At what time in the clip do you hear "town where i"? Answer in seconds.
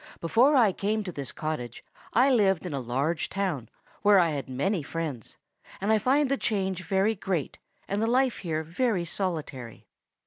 3.29-4.31